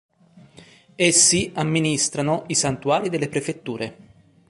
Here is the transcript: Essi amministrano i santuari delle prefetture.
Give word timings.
Essi 0.95 1.51
amministrano 1.53 2.45
i 2.47 2.55
santuari 2.55 3.09
delle 3.09 3.29
prefetture. 3.29 3.97